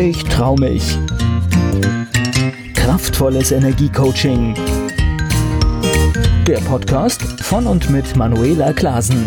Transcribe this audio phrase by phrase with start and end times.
[0.00, 0.98] Ich trau mich.
[2.74, 4.54] Kraftvolles Energiecoaching.
[6.46, 9.26] Der Podcast von und mit Manuela Klasen.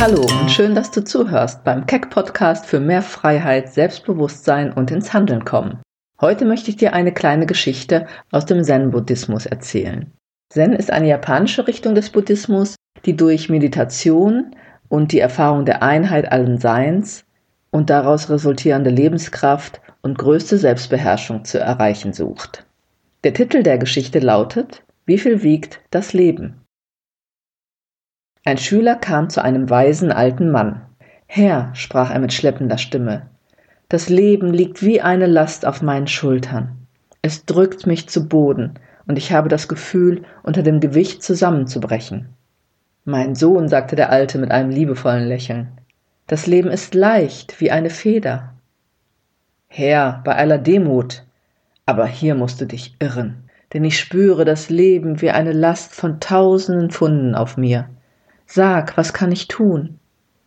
[0.00, 5.12] Hallo und schön, dass du zuhörst beim Keck Podcast für mehr Freiheit, Selbstbewusstsein und ins
[5.12, 5.82] Handeln kommen.
[6.18, 10.10] Heute möchte ich dir eine kleine Geschichte aus dem Zen-Buddhismus erzählen.
[10.48, 14.56] Zen ist eine japanische Richtung des Buddhismus, die durch Meditation
[14.88, 17.26] und die Erfahrung der Einheit allen Seins
[17.74, 22.64] und daraus resultierende Lebenskraft und größte Selbstbeherrschung zu erreichen sucht.
[23.24, 26.60] Der Titel der Geschichte lautet Wie viel wiegt das Leben?
[28.44, 30.82] Ein Schüler kam zu einem weisen alten Mann.
[31.26, 33.28] Herr, sprach er mit schleppender Stimme,
[33.88, 36.86] das Leben liegt wie eine Last auf meinen Schultern.
[37.22, 38.74] Es drückt mich zu Boden,
[39.08, 42.28] und ich habe das Gefühl, unter dem Gewicht zusammenzubrechen.
[43.04, 45.72] Mein Sohn, sagte der Alte mit einem liebevollen Lächeln,
[46.26, 48.54] das Leben ist leicht wie eine Feder.
[49.68, 51.24] Herr, bei aller Demut,
[51.84, 56.20] aber hier musst du dich irren, denn ich spüre das Leben wie eine Last von
[56.20, 57.88] tausenden Pfunden auf mir.
[58.46, 59.98] Sag, was kann ich tun?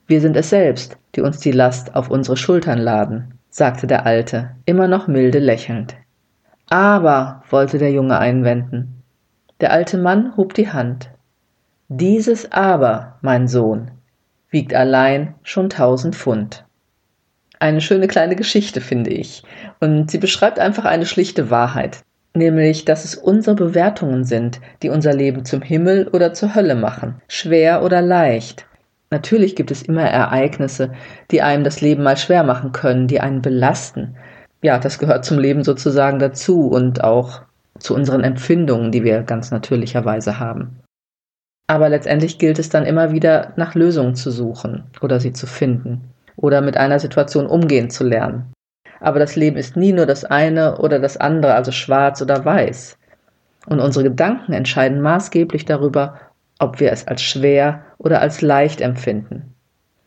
[0.08, 4.52] Wir sind es selbst, die uns die Last auf unsere Schultern laden, sagte der Alte,
[4.66, 5.96] immer noch milde lächelnd.
[6.70, 9.04] Aber, wollte der Junge einwenden.
[9.62, 11.12] Der alte Mann hob die Hand.
[11.88, 13.92] Dieses Aber, mein Sohn,
[14.50, 16.66] wiegt allein schon tausend Pfund.
[17.60, 19.44] Eine schöne kleine Geschichte, finde ich.
[19.80, 22.00] Und sie beschreibt einfach eine schlichte Wahrheit.
[22.36, 27.20] Nämlich, dass es unsere Bewertungen sind, die unser Leben zum Himmel oder zur Hölle machen,
[27.28, 28.68] schwer oder leicht.
[29.10, 30.92] Natürlich gibt es immer Ereignisse,
[31.32, 34.18] die einem das Leben mal schwer machen können, die einen belasten.
[34.62, 37.42] Ja, das gehört zum Leben sozusagen dazu und auch
[37.80, 40.80] zu unseren Empfindungen, die wir ganz natürlicherweise haben.
[41.68, 46.02] Aber letztendlich gilt es dann immer wieder nach Lösungen zu suchen oder sie zu finden
[46.38, 48.54] oder mit einer Situation umgehen zu lernen.
[49.00, 52.98] Aber das Leben ist nie nur das eine oder das andere, also schwarz oder weiß.
[53.68, 56.20] Und unsere Gedanken entscheiden maßgeblich darüber,
[56.60, 59.54] ob wir es als schwer oder als leicht empfinden.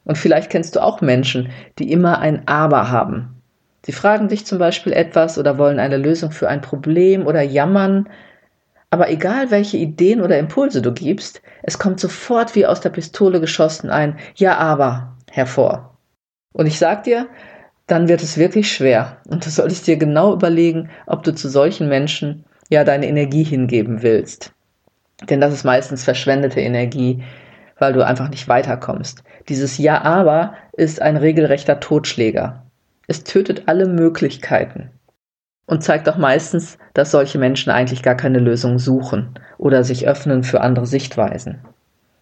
[0.05, 3.43] Und vielleicht kennst du auch Menschen, die immer ein Aber haben.
[3.85, 8.09] Sie fragen dich zum Beispiel etwas oder wollen eine Lösung für ein Problem oder jammern,
[8.91, 13.41] aber egal welche Ideen oder Impulse du gibst, es kommt sofort wie aus der Pistole
[13.41, 15.97] geschossen ein Ja, aber hervor.
[16.53, 17.29] Und ich sag dir,
[17.87, 19.19] dann wird es wirklich schwer.
[19.29, 24.03] Und du solltest dir genau überlegen, ob du zu solchen Menschen ja deine Energie hingeben
[24.03, 24.53] willst.
[25.29, 27.23] Denn das ist meistens verschwendete Energie,
[27.79, 29.23] weil du einfach nicht weiterkommst.
[29.49, 32.65] Dieses Ja, aber ist ein regelrechter Totschläger.
[33.07, 34.91] Es tötet alle Möglichkeiten
[35.67, 40.43] und zeigt auch meistens, dass solche Menschen eigentlich gar keine Lösung suchen oder sich öffnen
[40.43, 41.61] für andere Sichtweisen.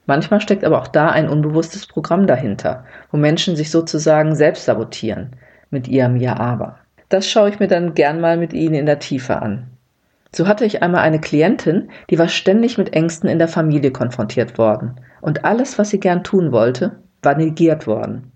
[0.07, 5.37] Manchmal steckt aber auch da ein unbewusstes Programm dahinter, wo Menschen sich sozusagen selbst sabotieren
[5.71, 6.79] mit ihrem Ja-Aber.
[7.09, 9.67] Das schaue ich mir dann gern mal mit Ihnen in der Tiefe an.
[10.35, 14.59] So hatte ich einmal eine Klientin, die war ständig mit Ängsten in der Familie konfrontiert
[14.59, 15.01] worden.
[15.21, 18.33] Und alles, was sie gern tun wollte, war negiert worden.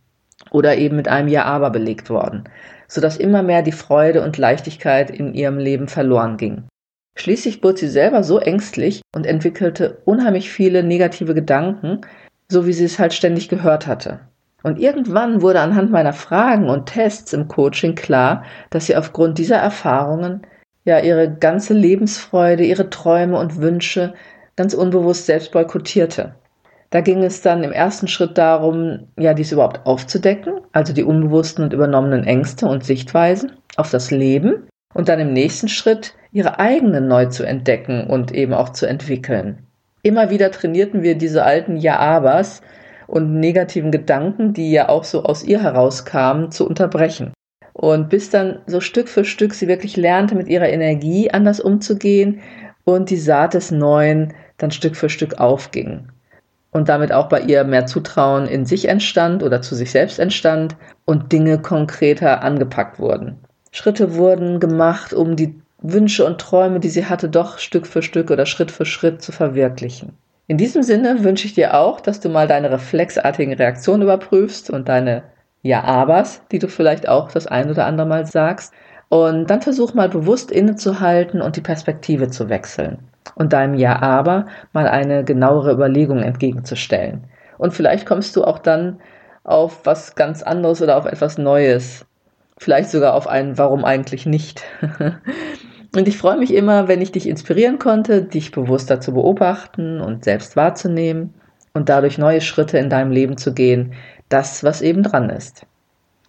[0.51, 2.45] Oder eben mit einem Ja-Aber belegt worden
[2.93, 6.65] sodass immer mehr die Freude und Leichtigkeit in ihrem Leben verloren ging.
[7.17, 12.03] Schließlich wurde sie selber so ängstlich und entwickelte unheimlich viele negative Gedanken,
[12.51, 14.21] so wie sie es halt ständig gehört hatte.
[14.63, 19.57] Und irgendwann wurde anhand meiner Fragen und Tests im Coaching klar, dass sie aufgrund dieser
[19.57, 20.43] Erfahrungen
[20.85, 24.13] ja ihre ganze Lebensfreude, ihre Träume und Wünsche
[24.55, 26.35] ganz unbewusst selbst boykottierte.
[26.93, 31.65] Da ging es dann im ersten Schritt darum, ja, dies überhaupt aufzudecken, also die unbewussten
[31.65, 37.09] und übernommenen Ängste und Sichtweisen auf das Leben und dann im nächsten Schritt ihre eigenen
[37.09, 39.67] neu zu entdecken und eben auch zu entwickeln.
[40.03, 42.61] Immer wieder trainierten wir diese alten Ja-Abers
[43.07, 47.33] und negativen Gedanken, die ja auch so aus ihr herauskamen, zu unterbrechen.
[47.73, 52.41] Und bis dann so Stück für Stück sie wirklich lernte, mit ihrer Energie anders umzugehen
[52.85, 56.09] und die Saat des Neuen dann Stück für Stück aufging
[56.73, 60.75] und damit auch bei ihr mehr Zutrauen in sich entstand oder zu sich selbst entstand
[61.05, 63.39] und Dinge konkreter angepackt wurden.
[63.71, 68.31] Schritte wurden gemacht, um die Wünsche und Träume, die sie hatte, doch Stück für Stück
[68.31, 70.17] oder Schritt für Schritt zu verwirklichen.
[70.47, 74.89] In diesem Sinne wünsche ich dir auch, dass du mal deine reflexartigen Reaktionen überprüfst und
[74.89, 75.23] deine
[75.63, 78.73] Ja-Abers, die du vielleicht auch das ein oder andere Mal sagst.
[79.09, 82.99] Und dann versuch mal bewusst innezuhalten und die Perspektive zu wechseln
[83.35, 87.25] und deinem Ja aber mal eine genauere Überlegung entgegenzustellen.
[87.59, 89.01] Und vielleicht kommst du auch dann
[89.45, 92.05] auf was ganz anderes oder auf etwas Neues.
[92.59, 94.63] Vielleicht sogar auf ein Warum eigentlich nicht.
[95.97, 100.25] und ich freue mich immer, wenn ich dich inspirieren konnte, dich bewusster zu beobachten und
[100.25, 101.35] selbst wahrzunehmen
[101.75, 103.95] und dadurch neue Schritte in deinem Leben zu gehen,
[104.29, 105.67] das, was eben dran ist.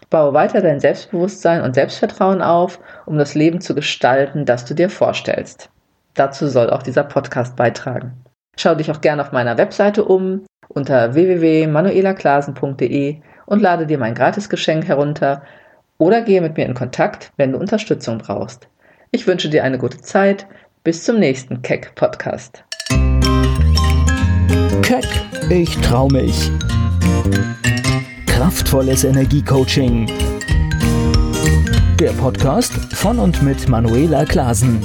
[0.10, 4.90] Baue weiter dein Selbstbewusstsein und Selbstvertrauen auf, um das Leben zu gestalten, das du dir
[4.90, 5.70] vorstellst.
[6.14, 8.24] Dazu soll auch dieser Podcast beitragen.
[8.58, 14.88] Schau dich auch gerne auf meiner Webseite um unter www.manuelaklasen.de und lade dir mein Gratisgeschenk
[14.88, 15.42] herunter
[15.98, 18.68] oder gehe mit mir in Kontakt, wenn du Unterstützung brauchst.
[19.12, 20.48] Ich wünsche dir eine gute Zeit.
[20.84, 22.66] Bis zum nächsten Keck Podcast.
[24.82, 25.06] Keck,
[25.50, 26.52] ich trau mich.
[28.28, 30.12] Kraftvolles Energiecoaching.
[32.00, 34.82] Der Podcast von und mit Manuela Klasen.